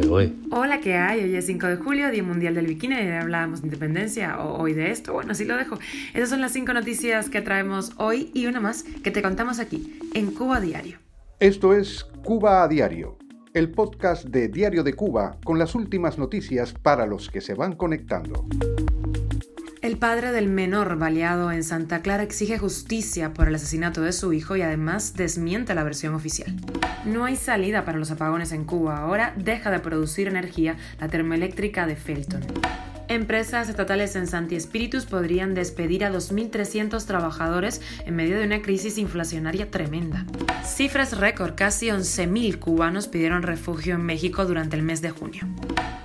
¿eh? 0.00 0.32
Hola, 0.50 0.80
¿qué 0.80 0.96
hay? 0.96 1.22
Hoy 1.22 1.36
es 1.36 1.46
5 1.46 1.66
de 1.68 1.76
julio, 1.76 2.10
Día 2.10 2.22
Mundial 2.22 2.54
del 2.54 2.66
Bikini, 2.66 2.96
y 2.96 3.10
hablábamos 3.10 3.62
de 3.62 3.68
independencia, 3.68 4.40
o 4.40 4.60
hoy 4.60 4.72
de 4.72 4.90
esto, 4.90 5.12
bueno, 5.12 5.32
así 5.32 5.44
lo 5.44 5.56
dejo. 5.56 5.78
Esas 6.14 6.30
son 6.30 6.40
las 6.40 6.52
cinco 6.52 6.72
noticias 6.72 7.28
que 7.30 7.40
traemos 7.40 7.92
hoy 7.96 8.30
y 8.34 8.46
una 8.46 8.60
más 8.60 8.82
que 8.82 9.12
te 9.12 9.22
contamos 9.22 9.60
aquí, 9.60 9.98
en 10.14 10.32
Cuba 10.32 10.60
Diario. 10.60 10.98
Esto 11.38 11.74
es 11.74 12.04
Cuba 12.24 12.64
a 12.64 12.68
Diario, 12.68 13.18
el 13.52 13.70
podcast 13.70 14.24
de 14.24 14.48
Diario 14.48 14.82
de 14.82 14.94
Cuba 14.94 15.36
con 15.44 15.60
las 15.60 15.76
últimas 15.76 16.18
noticias 16.18 16.72
para 16.72 17.06
los 17.06 17.30
que 17.30 17.40
se 17.40 17.54
van 17.54 17.76
conectando. 17.76 18.46
El 19.84 19.98
padre 19.98 20.32
del 20.32 20.48
menor 20.48 20.96
baleado 20.96 21.52
en 21.52 21.62
Santa 21.62 22.00
Clara 22.00 22.22
exige 22.22 22.56
justicia 22.56 23.34
por 23.34 23.48
el 23.48 23.54
asesinato 23.54 24.00
de 24.00 24.12
su 24.12 24.32
hijo 24.32 24.56
y 24.56 24.62
además 24.62 25.12
desmiente 25.12 25.74
la 25.74 25.84
versión 25.84 26.14
oficial. 26.14 26.56
No 27.04 27.26
hay 27.26 27.36
salida 27.36 27.84
para 27.84 27.98
los 27.98 28.10
apagones 28.10 28.52
en 28.52 28.64
Cuba. 28.64 28.96
Ahora 28.96 29.34
deja 29.36 29.70
de 29.70 29.80
producir 29.80 30.26
energía 30.26 30.78
la 30.98 31.08
termoeléctrica 31.08 31.86
de 31.86 31.96
Felton. 31.96 32.40
Empresas 33.08 33.68
estatales 33.68 34.16
en 34.16 34.26
Santi 34.26 34.56
Espíritus 34.56 35.04
podrían 35.04 35.54
despedir 35.54 36.04
a 36.04 36.10
2.300 36.10 37.04
trabajadores 37.04 37.82
en 38.06 38.16
medio 38.16 38.38
de 38.38 38.46
una 38.46 38.62
crisis 38.62 38.96
inflacionaria 38.96 39.70
tremenda. 39.70 40.24
Cifras 40.64 41.18
récord, 41.18 41.54
casi 41.54 41.88
11.000 41.88 42.58
cubanos 42.58 43.08
pidieron 43.08 43.42
refugio 43.42 43.96
en 43.96 44.06
México 44.06 44.46
durante 44.46 44.76
el 44.76 44.82
mes 44.82 45.02
de 45.02 45.10
junio. 45.10 45.42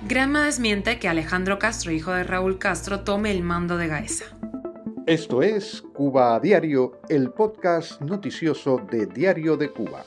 Grama 0.06 0.44
desmiente 0.44 0.98
que 0.98 1.08
Alejandro 1.08 1.58
Castro, 1.58 1.90
hijo 1.90 2.12
de 2.12 2.24
Raúl 2.24 2.58
Castro, 2.58 3.00
tome 3.00 3.30
el 3.30 3.42
mando 3.42 3.78
de 3.78 3.86
Gaesa. 3.86 4.26
Esto 5.06 5.42
es 5.42 5.82
Cuba 5.94 6.36
a 6.36 6.40
Diario, 6.40 7.00
el 7.08 7.30
podcast 7.30 8.00
noticioso 8.02 8.78
de 8.90 9.06
Diario 9.06 9.56
de 9.56 9.70
Cuba. 9.70 10.04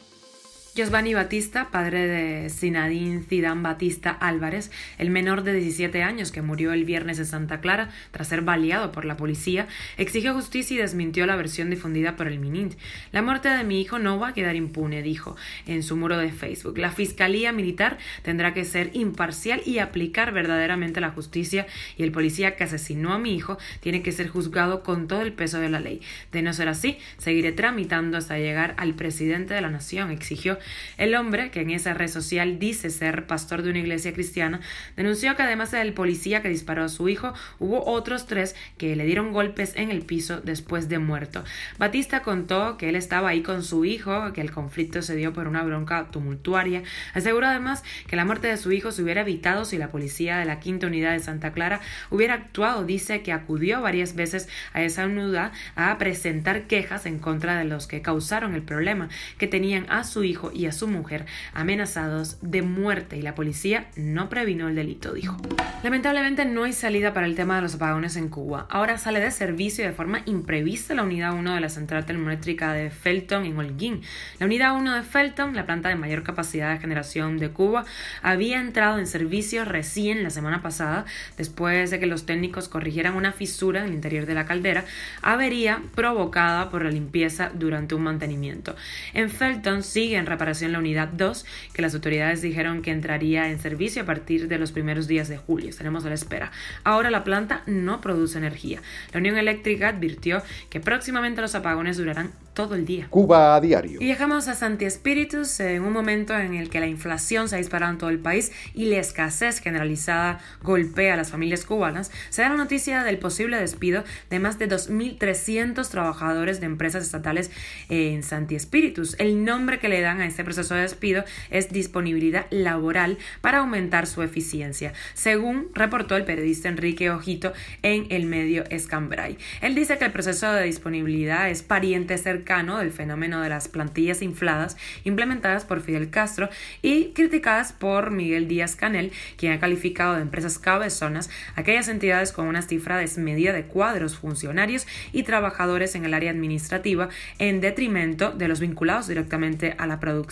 Giovanni 0.76 1.14
Batista, 1.14 1.70
padre 1.70 2.08
de 2.08 2.50
Sinadín 2.50 3.24
Zidane 3.24 3.62
Batista 3.62 4.10
Álvarez, 4.10 4.72
el 4.98 5.12
menor 5.12 5.44
de 5.44 5.54
17 5.54 6.02
años 6.02 6.32
que 6.32 6.42
murió 6.42 6.74
el 6.74 6.84
viernes 6.84 7.20
en 7.20 7.28
Santa 7.28 7.62
Clara 7.62 7.92
tras 8.10 8.30
ser 8.30 8.42
baleado 8.42 8.92
por 8.92 9.06
la 9.06 9.16
policía, 9.16 9.68
exigió 9.98 10.34
justicia 10.34 10.74
y 10.74 10.80
desmintió 10.80 11.28
la 11.28 11.36
versión 11.36 11.70
difundida 11.70 12.16
por 12.16 12.28
el 12.28 12.40
MININT. 12.40 12.74
La 13.12 13.22
muerte 13.22 13.50
de 13.50 13.64
mi 13.64 13.82
hijo 13.82 14.00
no 14.00 14.18
va 14.18 14.30
a 14.30 14.34
quedar 14.34 14.56
impune, 14.56 15.04
dijo 15.04 15.36
en 15.68 15.84
su 15.84 15.96
muro 15.96 16.18
de 16.18 16.32
Facebook. 16.32 16.80
La 16.80 16.90
Fiscalía 16.90 17.52
Militar 17.52 18.00
tendrá 18.24 18.56
que 18.56 18.66
ser 18.66 18.90
imparcial 18.94 19.62
y 19.68 19.78
aplicar 19.78 20.32
verdaderamente 20.32 21.02
la 21.02 21.12
justicia 21.12 21.68
y 21.98 22.04
el 22.04 22.12
policía 22.12 22.56
que 22.56 22.64
asesinó 22.64 23.14
a 23.14 23.20
mi 23.20 23.36
hijo 23.36 23.60
tiene 23.80 24.02
que 24.02 24.12
ser 24.12 24.28
juzgado 24.28 24.82
con 24.82 25.08
todo 25.08 25.22
el 25.22 25.34
peso 25.34 25.60
de 25.60 25.70
la 25.70 25.80
ley. 25.80 26.02
De 26.32 26.42
no 26.42 26.52
ser 26.52 26.68
así, 26.68 26.98
seguiré 27.20 27.52
tramitando 27.52 28.18
hasta 28.18 28.40
llegar 28.40 28.74
al 28.78 28.96
presidente 28.96 29.54
de 29.54 29.62
la 29.62 29.70
nación, 29.70 30.10
exigió 30.10 30.58
el 30.98 31.16
hombre, 31.16 31.52
que 31.52 31.62
en 31.62 31.72
esa 31.72 31.94
red 31.94 32.08
social 32.08 32.60
dice 32.60 32.90
ser 32.90 33.28
pastor 33.28 33.62
de 33.62 33.70
una 33.70 33.80
iglesia 33.80 34.14
cristiana, 34.14 34.62
denunció 34.96 35.36
que 35.36 35.44
además 35.44 35.72
del 35.72 35.94
policía 35.94 36.42
que 36.42 36.50
disparó 36.50 36.84
a 36.84 36.90
su 36.90 37.10
hijo, 37.10 37.34
hubo 37.60 37.86
otros 37.86 38.26
tres 38.26 38.56
que 38.78 38.96
le 38.96 39.06
dieron 39.06 39.34
golpes 39.34 39.74
en 39.76 39.92
el 39.92 40.04
piso 40.04 40.42
después 40.42 40.90
de 40.90 41.00
muerto. 41.00 41.44
Batista 41.78 42.22
contó 42.22 42.78
que 42.78 42.90
él 42.90 42.96
estaba 42.96 43.30
ahí 43.30 43.42
con 43.42 43.64
su 43.64 43.86
hijo, 43.86 44.34
que 44.34 44.42
el 44.42 44.52
conflicto 44.52 45.02
se 45.02 45.16
dio 45.16 45.34
por 45.34 45.48
una 45.48 45.64
bronca 45.64 46.10
tumultuaria. 46.12 46.84
Aseguró 47.14 47.48
además 47.48 47.84
que 48.08 48.16
la 48.16 48.26
muerte 48.26 48.48
de 48.48 48.58
su 48.58 48.72
hijo 48.72 48.92
se 48.92 49.04
hubiera 49.04 49.22
evitado 49.22 49.66
si 49.66 49.78
la 49.78 49.90
policía 49.90 50.38
de 50.38 50.46
la 50.46 50.60
quinta 50.60 50.88
unidad 50.88 51.12
de 51.12 51.20
Santa 51.20 51.52
Clara 51.52 51.82
hubiera 52.10 52.36
actuado. 52.36 52.86
Dice 52.86 53.22
que 53.22 53.32
acudió 53.32 53.82
varias 53.82 54.16
veces 54.16 54.48
a 54.74 54.82
esa 54.82 55.06
unidad 55.06 55.52
a 55.76 55.98
presentar 55.98 56.64
quejas 56.64 57.06
en 57.06 57.20
contra 57.20 57.58
de 57.58 57.66
los 57.66 57.88
que 57.88 58.02
causaron 58.02 58.54
el 58.54 58.62
problema, 58.62 59.10
que 59.38 59.48
tenían 59.48 59.86
a 59.90 60.04
su 60.04 60.24
hijo 60.24 60.52
y 60.54 60.66
a 60.68 60.72
su 60.72 60.88
mujer 60.88 61.26
amenazados 61.54 62.38
de 62.42 62.62
muerte 62.62 63.18
y 63.18 63.22
la 63.22 63.36
policía 63.36 63.88
no 63.96 64.30
previno 64.30 64.68
el 64.68 64.76
delito, 64.76 65.14
dijo. 65.14 65.38
Lamentablemente 65.84 66.46
no 66.46 66.64
hay 66.64 66.74
salida 66.74 67.14
para 67.14 67.28
el 67.28 67.36
tema 67.36 67.56
de 67.58 67.64
los 67.64 67.76
apagones 67.76 68.16
en 68.16 68.30
Cuba. 68.30 68.68
Ahora 68.70 68.98
sale 68.98 69.20
de 69.20 69.32
servicio 69.32 69.86
de 69.86 69.92
forma 69.92 70.22
imprevista 70.26 70.94
la 70.94 71.04
unidad 71.04 71.34
1 71.34 71.56
de 71.56 71.60
la 71.60 71.70
central 71.70 72.06
termoeléctrica 72.06 72.74
de 72.74 72.90
Felton 72.90 73.46
en 73.46 73.58
Holguín. 73.58 74.02
La 74.40 74.46
unidad 74.46 74.76
1 74.76 74.96
de 74.96 75.04
Felton, 75.04 75.56
la 75.56 75.66
planta 75.66 75.90
de 75.90 75.96
mayor 75.96 76.24
capacidad 76.24 76.72
de 76.72 76.80
generación 76.80 77.38
de 77.38 77.50
Cuba, 77.50 77.86
había 78.22 78.60
entrado 78.60 79.00
en 79.00 79.08
servicio 79.08 79.66
recién 79.66 80.24
la 80.24 80.30
semana 80.30 80.62
pasada 80.62 81.06
después 81.38 81.92
de 81.92 82.00
que 82.00 82.06
los 82.06 82.26
técnicos 82.26 82.70
corrigieran 82.70 83.16
una 83.16 83.32
fisura 83.32 83.82
en 83.82 83.88
el 83.88 83.94
interior 83.94 84.26
de 84.26 84.34
la 84.34 84.46
caldera, 84.46 84.86
avería 85.22 85.82
provocada 85.96 86.70
por 86.70 86.84
la 86.84 86.92
limpieza 86.92 87.52
durante 87.54 87.96
un 87.96 88.04
mantenimiento. 88.04 88.76
En 89.14 89.30
Felton 89.30 89.84
sigue 89.84 90.18
en 90.18 90.26
en 90.44 90.72
la 90.72 90.80
unidad 90.80 91.08
2, 91.08 91.46
que 91.74 91.82
las 91.82 91.94
autoridades 91.94 92.42
dijeron 92.42 92.82
que 92.82 92.92
entraría 92.92 93.50
en 93.50 93.60
servicio 93.60 94.04
a 94.04 94.06
partir 94.06 94.48
de 94.48 94.58
los 94.58 94.72
primeros 94.72 95.08
días 95.08 95.30
de 95.30 95.38
julio. 95.38 95.70
Estaremos 95.70 96.06
a 96.06 96.10
la 96.10 96.16
espera. 96.16 96.52
Ahora 96.84 97.10
la 97.10 97.24
planta 97.24 97.64
no 97.66 98.02
produce 98.02 98.38
energía. 98.38 98.82
La 99.14 99.20
Unión 99.20 99.38
Eléctrica 99.38 99.90
advirtió 99.90 100.42
que 100.70 100.80
próximamente 100.80 101.42
los 101.42 101.56
apagones 101.56 101.98
durarán 101.98 102.32
todo 102.54 102.76
el 102.76 102.86
día. 102.86 103.08
Cuba 103.10 103.56
a 103.56 103.62
diario. 103.62 104.00
Y 104.00 104.06
viajamos 104.06 104.48
a 104.48 104.54
Santi 104.54 104.86
Espíritus 104.86 105.60
en 105.60 105.84
un 105.84 105.92
momento 105.92 106.38
en 106.38 106.54
el 106.54 106.70
que 106.70 106.80
la 106.80 106.88
inflación 106.88 107.50
se 107.50 107.56
ha 107.56 107.58
disparado 107.58 107.92
en 107.92 107.98
todo 107.98 108.10
el 108.10 108.20
país 108.20 108.52
y 108.74 108.86
la 108.86 108.98
escasez 108.98 109.60
generalizada 109.60 110.40
golpea 110.62 111.16
a 111.16 111.18
las 111.18 111.32
familias 111.32 111.66
cubanas. 111.66 112.12
Se 112.30 112.42
da 112.42 112.50
la 112.50 112.56
noticia 112.56 113.04
del 113.04 113.18
posible 113.18 113.58
despido 113.58 114.04
de 114.30 114.40
más 114.40 114.60
de 114.60 114.70
2.300 114.70 115.88
trabajadores 115.90 116.60
de 116.60 116.68
empresas 116.68 117.04
estatales 117.04 117.50
en 117.90 118.22
Santi 118.24 118.56
Espíritus. 118.56 119.16
El 119.20 119.44
nombre 119.44 119.80
que 119.80 119.90
le 119.90 120.02
dan 120.02 120.22
a 120.22 120.26
este 120.34 120.44
proceso 120.44 120.74
de 120.74 120.82
despido 120.82 121.24
es 121.52 121.72
disponibilidad 121.72 122.48
laboral 122.50 123.20
para 123.42 123.60
aumentar 123.60 124.08
su 124.08 124.24
eficiencia, 124.24 124.94
según 125.14 125.70
reportó 125.76 126.18
el 126.18 126.26
periodista 126.26 126.70
Enrique 126.70 127.12
Ojito 127.12 127.54
en 127.84 128.08
el 128.10 128.26
medio 128.26 128.64
Escambray. 128.72 129.38
Él 129.62 129.76
dice 129.76 130.00
que 130.00 130.06
el 130.06 130.12
proceso 130.12 130.52
de 130.52 130.64
disponibilidad 130.64 131.50
es 131.52 131.62
pariente 131.62 132.18
cercano 132.18 132.80
del 132.80 132.92
fenómeno 132.92 133.42
de 133.42 133.50
las 133.50 133.68
plantillas 133.68 134.24
infladas 134.24 134.76
implementadas 135.04 135.66
por 135.66 135.82
Fidel 135.82 136.10
Castro 136.10 136.50
y 136.82 137.12
criticadas 137.14 137.72
por 137.72 138.10
Miguel 138.10 138.48
Díaz 138.48 138.76
Canel, 138.76 139.12
quien 139.38 139.54
ha 139.54 139.60
calificado 139.60 140.16
de 140.16 140.24
empresas 140.24 140.58
cabezonas 140.58 141.30
aquellas 141.56 141.90
entidades 141.90 142.32
con 142.32 142.48
una 142.48 142.64
cifra 142.64 142.98
desmedida 142.98 143.54
de 143.54 143.66
cuadros, 143.66 144.18
funcionarios 144.18 144.88
y 145.12 145.24
trabajadores 145.24 145.94
en 145.94 146.06
el 146.06 146.16
área 146.16 146.32
administrativa 146.32 147.10
en 147.38 147.62
detrimento 147.62 148.32
de 148.32 148.48
los 148.48 148.60
vinculados 148.60 149.08
directamente 149.08 149.76
a 149.78 149.86
la 149.86 150.00
producción. 150.00 150.23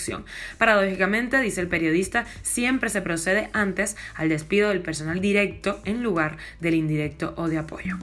Paradójicamente, 0.58 1.40
dice 1.40 1.62
el 1.62 1.68
periodista, 1.68 2.26
siempre 2.42 2.90
se 2.90 3.02
procede 3.02 3.50
antes 3.54 3.96
al 4.16 4.30
despido 4.30 4.70
del 4.70 4.82
personal 4.82 5.22
directo 5.22 5.80
en 5.86 6.04
lugar 6.04 6.38
del 6.60 6.76
indirecto 6.76 7.34
o 7.38 7.48
de 7.48 7.58
apoyo. 7.58 7.98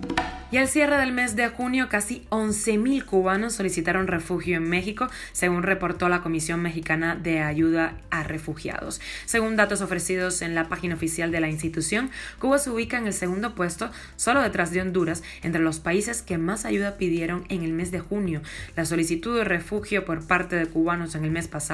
Y 0.50 0.56
al 0.56 0.68
cierre 0.68 0.96
del 0.96 1.12
mes 1.12 1.36
de 1.36 1.48
junio, 1.48 1.90
casi 1.90 2.26
11.000 2.30 3.04
cubanos 3.04 3.52
solicitaron 3.52 4.06
refugio 4.06 4.56
en 4.56 4.68
México, 4.68 5.08
según 5.32 5.62
reportó 5.62 6.08
la 6.08 6.22
Comisión 6.22 6.62
Mexicana 6.62 7.16
de 7.16 7.40
Ayuda 7.40 7.98
a 8.08 8.22
Refugiados. 8.22 8.98
Según 9.26 9.56
datos 9.56 9.82
ofrecidos 9.82 10.40
en 10.40 10.54
la 10.54 10.70
página 10.70 10.94
oficial 10.94 11.30
de 11.30 11.40
la 11.40 11.50
institución, 11.50 12.10
Cuba 12.38 12.58
se 12.58 12.70
ubica 12.70 12.96
en 12.96 13.06
el 13.06 13.12
segundo 13.12 13.54
puesto, 13.54 13.90
solo 14.16 14.40
detrás 14.40 14.70
de 14.70 14.80
Honduras, 14.80 15.22
entre 15.42 15.60
los 15.60 15.80
países 15.80 16.22
que 16.22 16.38
más 16.38 16.64
ayuda 16.64 16.96
pidieron 16.96 17.44
en 17.50 17.62
el 17.62 17.74
mes 17.74 17.90
de 17.90 18.00
junio. 18.00 18.40
La 18.74 18.86
solicitud 18.86 19.36
de 19.36 19.44
refugio 19.44 20.06
por 20.06 20.26
parte 20.26 20.56
de 20.56 20.66
cubanos 20.66 21.14
en 21.14 21.24
el 21.24 21.30
mes 21.30 21.46
pasado 21.46 21.68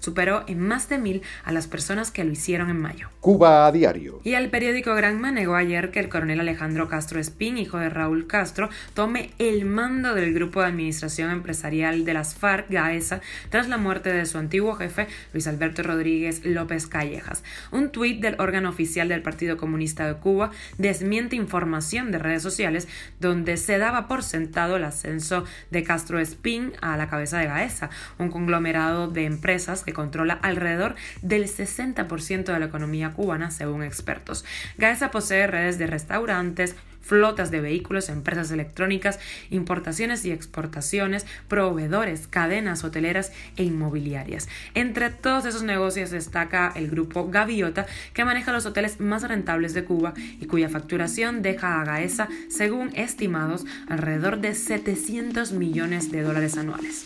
superó 0.00 0.44
en 0.46 0.60
más 0.60 0.88
de 0.88 0.98
mil 0.98 1.22
a 1.44 1.52
las 1.52 1.66
personas 1.66 2.10
que 2.10 2.24
lo 2.24 2.32
hicieron 2.32 2.70
en 2.70 2.80
mayo. 2.80 3.08
Cuba 3.20 3.66
a 3.66 3.72
diario. 3.72 4.20
Y 4.24 4.34
el 4.34 4.50
periódico 4.50 4.94
Granma 4.94 5.30
negó 5.30 5.54
ayer 5.54 5.90
que 5.90 6.00
el 6.00 6.08
coronel 6.08 6.40
Alejandro 6.40 6.88
Castro 6.88 7.20
Espín, 7.20 7.58
hijo 7.58 7.78
de 7.78 7.88
Raúl 7.88 8.26
Castro, 8.26 8.68
tome 8.94 9.30
el 9.38 9.64
mando 9.64 10.14
del 10.14 10.32
grupo 10.32 10.60
de 10.60 10.66
administración 10.68 11.30
empresarial 11.30 12.04
de 12.04 12.14
las 12.14 12.34
FARC, 12.34 12.70
GAESA, 12.70 13.20
tras 13.50 13.68
la 13.68 13.76
muerte 13.76 14.12
de 14.12 14.26
su 14.26 14.38
antiguo 14.38 14.74
jefe, 14.76 15.08
Luis 15.32 15.46
Alberto 15.46 15.82
Rodríguez 15.82 16.44
López 16.44 16.86
Callejas. 16.86 17.42
Un 17.72 17.90
tuit 17.90 18.20
del 18.20 18.36
órgano 18.38 18.68
oficial 18.68 19.08
del 19.08 19.22
Partido 19.22 19.56
Comunista 19.56 20.06
de 20.06 20.14
Cuba 20.14 20.50
desmiente 20.78 21.36
información 21.36 22.10
de 22.12 22.18
redes 22.18 22.42
sociales 22.42 22.88
donde 23.20 23.56
se 23.56 23.78
daba 23.78 24.08
por 24.08 24.22
sentado 24.22 24.76
el 24.76 24.84
ascenso 24.84 25.44
de 25.70 25.82
Castro 25.82 26.18
Espín 26.18 26.72
a 26.80 26.96
la 26.96 27.08
cabeza 27.08 27.38
de 27.38 27.46
GAESA, 27.46 27.90
un 28.18 28.30
conglomerado 28.30 29.08
de 29.08 29.24
empresas 29.24 29.47
que 29.84 29.92
controla 29.92 30.34
alrededor 30.34 30.94
del 31.22 31.44
60% 31.44 32.44
de 32.44 32.58
la 32.58 32.66
economía 32.66 33.12
cubana, 33.12 33.50
según 33.50 33.82
expertos. 33.82 34.44
GAESA 34.76 35.10
posee 35.10 35.46
redes 35.46 35.78
de 35.78 35.86
restaurantes, 35.86 36.76
flotas 37.08 37.50
de 37.50 37.62
vehículos, 37.62 38.10
empresas 38.10 38.50
electrónicas, 38.50 39.18
importaciones 39.48 40.26
y 40.26 40.30
exportaciones, 40.30 41.26
proveedores, 41.48 42.28
cadenas 42.28 42.84
hoteleras 42.84 43.32
e 43.56 43.64
inmobiliarias. 43.64 44.46
Entre 44.74 45.08
todos 45.08 45.46
esos 45.46 45.62
negocios 45.62 46.10
destaca 46.10 46.70
el 46.76 46.90
grupo 46.90 47.28
Gaviota, 47.30 47.86
que 48.12 48.26
maneja 48.26 48.52
los 48.52 48.66
hoteles 48.66 49.00
más 49.00 49.22
rentables 49.22 49.72
de 49.72 49.84
Cuba 49.84 50.12
y 50.38 50.44
cuya 50.46 50.68
facturación 50.68 51.40
deja 51.40 51.80
a 51.80 51.84
Gaesa, 51.84 52.28
según 52.50 52.90
estimados, 52.94 53.64
alrededor 53.88 54.40
de 54.40 54.54
700 54.54 55.52
millones 55.52 56.12
de 56.12 56.20
dólares 56.20 56.58
anuales. 56.58 57.04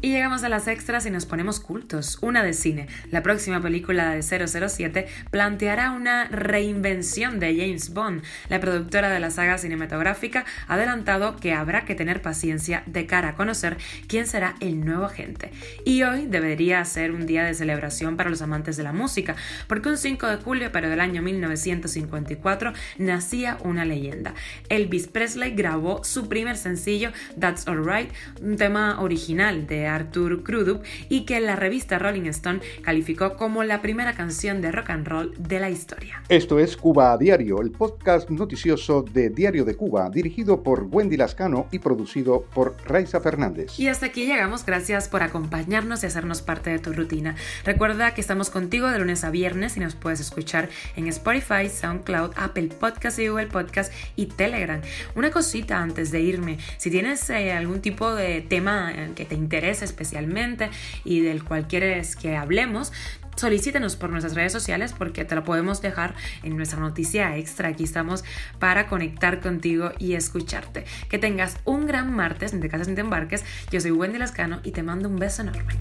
Y 0.00 0.12
llegamos 0.12 0.44
a 0.44 0.48
las 0.48 0.68
extras 0.68 1.06
y 1.06 1.10
nos 1.10 1.26
ponemos 1.26 1.58
cultos. 1.58 2.18
Una 2.22 2.44
de 2.44 2.52
cine. 2.52 2.86
La 3.10 3.22
próxima 3.24 3.60
película 3.60 4.10
de 4.10 4.22
007 4.22 5.08
planteará 5.32 5.90
una 5.90 6.26
reinvención 6.28 7.40
de 7.40 7.56
James 7.56 7.92
Bond. 7.92 8.22
La 8.48 8.60
productora 8.60 9.10
de 9.10 9.23
la 9.24 9.30
saga 9.30 9.56
cinematográfica 9.56 10.44
ha 10.68 10.74
adelantado 10.74 11.36
que 11.36 11.54
habrá 11.54 11.86
que 11.86 11.94
tener 11.94 12.20
paciencia 12.20 12.82
de 12.84 13.06
cara 13.06 13.30
a 13.30 13.34
conocer 13.36 13.78
quién 14.06 14.26
será 14.26 14.54
el 14.60 14.84
nuevo 14.84 15.06
agente. 15.06 15.50
Y 15.86 16.02
hoy 16.02 16.26
debería 16.26 16.84
ser 16.84 17.10
un 17.10 17.24
día 17.24 17.42
de 17.44 17.54
celebración 17.54 18.18
para 18.18 18.28
los 18.28 18.42
amantes 18.42 18.76
de 18.76 18.82
la 18.82 18.92
música, 18.92 19.34
porque 19.66 19.88
un 19.88 19.96
5 19.96 20.26
de 20.26 20.36
julio 20.36 20.68
pero 20.72 20.90
del 20.90 21.00
año 21.00 21.22
1954 21.22 22.74
nacía 22.98 23.56
una 23.64 23.86
leyenda. 23.86 24.34
Elvis 24.68 25.08
Presley 25.08 25.54
grabó 25.54 26.04
su 26.04 26.28
primer 26.28 26.58
sencillo 26.58 27.10
That's 27.40 27.66
Alright, 27.66 28.10
un 28.42 28.58
tema 28.58 29.00
original 29.00 29.66
de 29.66 29.86
Arthur 29.86 30.42
Crudup 30.42 30.82
y 31.08 31.24
que 31.24 31.40
la 31.40 31.56
revista 31.56 31.98
Rolling 31.98 32.26
Stone 32.26 32.60
calificó 32.82 33.36
como 33.36 33.64
la 33.64 33.80
primera 33.80 34.12
canción 34.12 34.60
de 34.60 34.70
rock 34.70 34.90
and 34.90 35.08
roll 35.08 35.34
de 35.38 35.60
la 35.60 35.70
historia. 35.70 36.22
Esto 36.28 36.58
es 36.58 36.76
Cuba 36.76 37.14
a 37.14 37.16
Diario, 37.16 37.62
el 37.62 37.70
podcast 37.70 38.28
noticioso 38.28 39.03
de 39.04 39.30
Diario 39.30 39.64
de 39.64 39.76
Cuba, 39.76 40.10
dirigido 40.10 40.62
por 40.62 40.88
Wendy 40.90 41.16
Lascano 41.16 41.66
y 41.70 41.78
producido 41.78 42.42
por 42.54 42.76
Raiza 42.84 43.20
Fernández. 43.20 43.78
Y 43.78 43.88
hasta 43.88 44.06
aquí 44.06 44.26
llegamos, 44.26 44.64
gracias 44.64 45.08
por 45.08 45.22
acompañarnos 45.22 46.02
y 46.02 46.06
hacernos 46.06 46.42
parte 46.42 46.70
de 46.70 46.78
tu 46.78 46.92
rutina. 46.92 47.36
Recuerda 47.64 48.14
que 48.14 48.20
estamos 48.20 48.50
contigo 48.50 48.88
de 48.88 48.98
lunes 48.98 49.24
a 49.24 49.30
viernes 49.30 49.76
y 49.76 49.80
nos 49.80 49.94
puedes 49.94 50.20
escuchar 50.20 50.68
en 50.96 51.08
Spotify, 51.08 51.68
SoundCloud, 51.68 52.32
Apple 52.36 52.70
Podcast 52.78 53.18
y 53.18 53.28
Google 53.28 53.46
Podcast 53.46 53.92
y 54.16 54.26
Telegram. 54.26 54.80
Una 55.14 55.30
cosita 55.30 55.80
antes 55.80 56.10
de 56.10 56.20
irme, 56.20 56.58
si 56.78 56.90
tienes 56.90 57.28
eh, 57.30 57.52
algún 57.52 57.80
tipo 57.80 58.14
de 58.14 58.40
tema 58.40 58.92
eh, 58.92 59.10
que 59.14 59.24
te 59.24 59.34
interese 59.34 59.84
especialmente 59.84 60.70
y 61.04 61.20
del 61.20 61.44
cual 61.44 61.66
quieres 61.66 62.16
que 62.16 62.36
hablemos, 62.36 62.92
solicítenos 63.36 63.96
por 63.96 64.10
nuestras 64.10 64.34
redes 64.34 64.52
sociales 64.52 64.94
porque 64.96 65.24
te 65.24 65.34
lo 65.34 65.44
podemos 65.44 65.82
dejar 65.82 66.14
en 66.42 66.56
nuestra 66.56 66.80
noticia 66.80 67.36
extra. 67.36 67.68
Aquí 67.68 67.84
estamos 67.84 68.24
para 68.58 68.86
conectar 68.86 69.40
contigo 69.40 69.92
y 69.98 70.14
escucharte. 70.14 70.84
Que 71.08 71.18
tengas 71.18 71.56
un 71.64 71.86
gran 71.86 72.14
martes, 72.14 72.52
en 72.52 72.60
te 72.60 72.68
casas 72.68 72.88
ni 72.88 72.94
te 72.94 73.00
embarques. 73.00 73.44
Yo 73.70 73.80
soy 73.80 73.90
Wendy 73.90 74.18
Lascano 74.18 74.60
y 74.62 74.72
te 74.72 74.82
mando 74.82 75.08
un 75.08 75.16
beso 75.16 75.42
enorme. 75.42 75.74